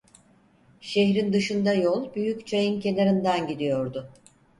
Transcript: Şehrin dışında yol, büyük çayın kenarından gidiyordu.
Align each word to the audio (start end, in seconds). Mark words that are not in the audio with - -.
Şehrin 0.81 1.33
dışında 1.33 1.73
yol, 1.73 2.13
büyük 2.15 2.47
çayın 2.47 2.81
kenarından 2.81 3.47
gidiyordu. 3.47 4.09